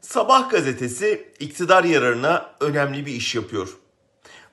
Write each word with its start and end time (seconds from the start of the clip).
Sabah 0.00 0.50
gazetesi 0.50 1.32
iktidar 1.38 1.84
yararına 1.84 2.50
önemli 2.60 3.06
bir 3.06 3.12
iş 3.12 3.34
yapıyor. 3.34 3.68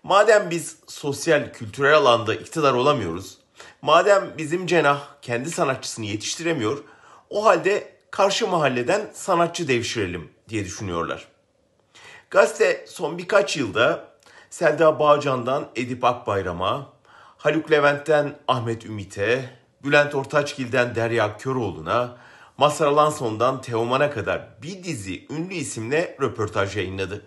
Madem 0.04 0.50
biz 0.50 0.78
sosyal, 0.88 1.54
kültürel 1.54 1.96
alanda 1.96 2.36
iktidar 2.36 2.74
olamıyoruz, 2.74 3.38
madem 3.82 4.34
bizim 4.38 4.68
cenah 4.68 5.02
kendi 5.22 5.52
sanatçısını 5.52 6.06
yetiştiremiyor, 6.06 6.84
o 7.30 7.46
halde 7.46 7.96
karşı 8.12 8.48
mahalleden 8.48 9.12
sanatçı 9.14 9.68
devşirelim 9.68 10.32
diye 10.50 10.66
düşünüyorlar. 10.66 11.28
Gazete 12.30 12.86
son 12.88 13.18
birkaç 13.18 13.58
yılda 13.58 14.08
Selda 14.50 15.00
Bağcan'dan 15.00 15.70
Edip 15.76 16.04
Akbayram'a, 16.04 16.94
Haluk 17.38 17.72
Levent'ten 17.72 18.36
Ahmet 18.48 18.86
Ümit'e, 18.86 19.50
Bülent 19.84 20.16
Ortaçgil'den 20.16 20.96
Derya 20.96 21.38
Köroğlu'na, 21.38 22.18
Mazhar 22.58 22.88
Alanson'dan 22.88 23.62
Teoman'a 23.62 24.10
kadar 24.10 24.48
bir 24.62 24.84
dizi 24.84 25.26
ünlü 25.30 25.54
isimle 25.54 26.18
röportaj 26.22 26.78
yayınladı. 26.78 27.26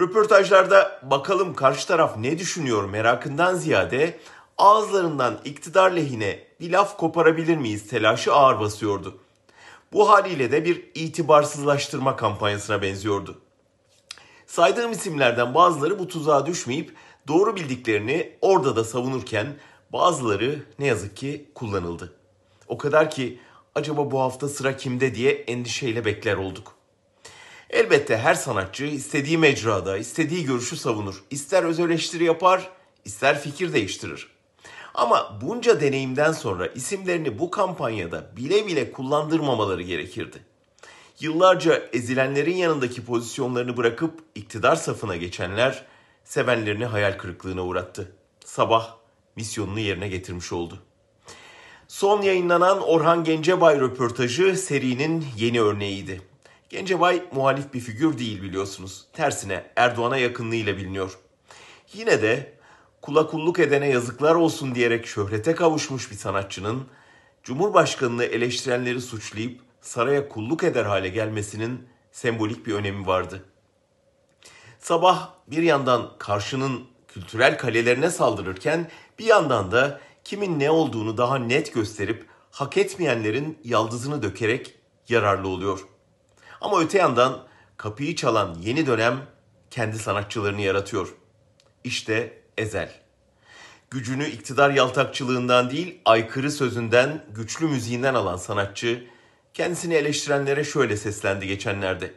Röportajlarda 0.00 1.00
bakalım 1.02 1.54
karşı 1.54 1.86
taraf 1.86 2.16
ne 2.16 2.38
düşünüyor 2.38 2.84
merakından 2.84 3.54
ziyade 3.54 4.18
ağızlarından 4.58 5.38
iktidar 5.44 5.90
lehine 5.90 6.44
bir 6.60 6.72
laf 6.72 6.96
koparabilir 6.96 7.56
miyiz 7.56 7.88
telaşı 7.88 8.32
ağır 8.32 8.60
basıyordu. 8.60 9.18
Bu 9.92 10.10
haliyle 10.10 10.52
de 10.52 10.64
bir 10.64 10.90
itibarsızlaştırma 10.94 12.16
kampanyasına 12.16 12.82
benziyordu. 12.82 13.40
Saydığım 14.46 14.92
isimlerden 14.92 15.54
bazıları 15.54 15.98
bu 15.98 16.08
tuzağa 16.08 16.46
düşmeyip 16.46 16.94
doğru 17.28 17.56
bildiklerini 17.56 18.36
orada 18.40 18.76
da 18.76 18.84
savunurken 18.84 19.46
bazıları 19.92 20.62
ne 20.78 20.86
yazık 20.86 21.16
ki 21.16 21.50
kullanıldı. 21.54 22.12
O 22.68 22.78
kadar 22.78 23.10
ki 23.10 23.40
acaba 23.74 24.10
bu 24.10 24.20
hafta 24.20 24.48
sıra 24.48 24.76
kimde 24.76 25.14
diye 25.14 25.32
endişeyle 25.32 26.04
bekler 26.04 26.36
olduk. 26.36 26.74
Elbette 27.70 28.16
her 28.16 28.34
sanatçı 28.34 28.84
istediği 28.84 29.38
mecrada, 29.38 29.98
istediği 29.98 30.44
görüşü 30.44 30.76
savunur. 30.76 31.24
İster 31.30 31.62
öz 31.62 31.80
eleştiri 31.80 32.24
yapar, 32.24 32.70
ister 33.04 33.40
fikir 33.40 33.72
değiştirir. 33.72 34.28
Ama 34.94 35.38
bunca 35.42 35.80
deneyimden 35.80 36.32
sonra 36.32 36.66
isimlerini 36.66 37.38
bu 37.38 37.50
kampanyada 37.50 38.36
bile 38.36 38.66
bile 38.66 38.92
kullandırmamaları 38.92 39.82
gerekirdi. 39.82 40.38
Yıllarca 41.20 41.82
ezilenlerin 41.92 42.56
yanındaki 42.56 43.04
pozisyonlarını 43.04 43.76
bırakıp 43.76 44.20
iktidar 44.34 44.76
safına 44.76 45.16
geçenler 45.16 45.84
sevenlerini 46.24 46.84
hayal 46.84 47.18
kırıklığına 47.18 47.62
uğrattı. 47.62 48.12
Sabah 48.44 48.96
misyonunu 49.36 49.80
yerine 49.80 50.08
getirmiş 50.08 50.52
oldu. 50.52 50.78
Son 51.92 52.22
yayınlanan 52.22 52.82
Orhan 52.82 53.24
Gencebay 53.24 53.80
röportajı 53.80 54.56
serinin 54.56 55.26
yeni 55.36 55.60
örneğiydi. 55.60 56.22
Gencebay 56.68 57.22
muhalif 57.32 57.74
bir 57.74 57.80
figür 57.80 58.18
değil 58.18 58.42
biliyorsunuz. 58.42 59.04
Tersine 59.12 59.64
Erdoğan'a 59.76 60.16
yakınlığıyla 60.16 60.76
biliniyor. 60.76 61.18
Yine 61.92 62.22
de 62.22 62.52
kula 63.02 63.26
kulluk 63.26 63.58
edene 63.58 63.88
yazıklar 63.88 64.34
olsun 64.34 64.74
diyerek 64.74 65.06
şöhrete 65.06 65.54
kavuşmuş 65.54 66.10
bir 66.10 66.16
sanatçının 66.16 66.82
Cumhurbaşkanını 67.42 68.24
eleştirenleri 68.24 69.00
suçlayıp 69.00 69.60
saraya 69.80 70.28
kulluk 70.28 70.64
eder 70.64 70.84
hale 70.84 71.08
gelmesinin 71.08 71.88
sembolik 72.12 72.66
bir 72.66 72.74
önemi 72.74 73.06
vardı. 73.06 73.44
Sabah 74.80 75.30
bir 75.46 75.62
yandan 75.62 76.10
karşının 76.18 76.84
kültürel 77.08 77.58
kalelerine 77.58 78.10
saldırırken 78.10 78.90
bir 79.18 79.24
yandan 79.24 79.72
da 79.72 80.00
kimin 80.24 80.60
ne 80.60 80.70
olduğunu 80.70 81.16
daha 81.16 81.38
net 81.38 81.74
gösterip 81.74 82.26
hak 82.50 82.76
etmeyenlerin 82.76 83.58
yaldızını 83.64 84.22
dökerek 84.22 84.74
yararlı 85.08 85.48
oluyor. 85.48 85.86
Ama 86.60 86.80
öte 86.80 86.98
yandan 86.98 87.46
kapıyı 87.76 88.16
çalan 88.16 88.56
yeni 88.60 88.86
dönem 88.86 89.26
kendi 89.70 89.98
sanatçılarını 89.98 90.60
yaratıyor. 90.60 91.14
İşte 91.84 92.42
Ezel. 92.58 93.02
Gücünü 93.90 94.26
iktidar 94.26 94.70
yaltakçılığından 94.70 95.70
değil, 95.70 96.00
aykırı 96.04 96.50
sözünden, 96.50 97.24
güçlü 97.34 97.66
müziğinden 97.66 98.14
alan 98.14 98.36
sanatçı, 98.36 99.06
kendisini 99.54 99.94
eleştirenlere 99.94 100.64
şöyle 100.64 100.96
seslendi 100.96 101.46
geçenlerde. 101.46 102.14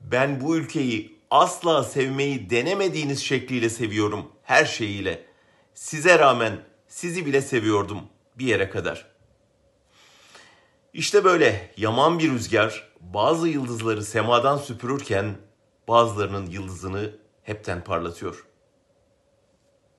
Ben 0.00 0.40
bu 0.40 0.56
ülkeyi 0.56 1.18
asla 1.30 1.84
sevmeyi 1.84 2.50
denemediğiniz 2.50 3.22
şekliyle 3.24 3.70
seviyorum, 3.70 4.32
her 4.42 4.64
şeyiyle. 4.64 5.26
Size 5.74 6.18
rağmen 6.18 6.69
sizi 7.00 7.26
bile 7.26 7.42
seviyordum 7.42 8.00
bir 8.38 8.46
yere 8.46 8.70
kadar. 8.70 9.06
İşte 10.92 11.24
böyle 11.24 11.74
yaman 11.76 12.18
bir 12.18 12.30
rüzgar 12.30 12.92
bazı 13.00 13.48
yıldızları 13.48 14.04
semadan 14.04 14.58
süpürürken 14.58 15.36
bazılarının 15.88 16.46
yıldızını 16.46 17.16
hepten 17.42 17.84
parlatıyor. 17.84 18.46